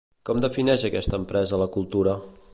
[0.29, 2.17] Com defineix aquesta empresa la cultura?